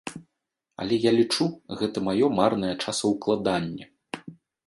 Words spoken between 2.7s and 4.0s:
часаўкладанне.